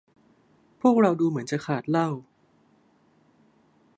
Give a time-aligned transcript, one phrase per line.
[0.81, 2.09] พวกเราดูเหมือนจะขาดเหล้า